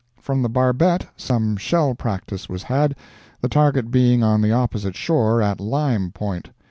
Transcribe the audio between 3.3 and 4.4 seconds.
the target being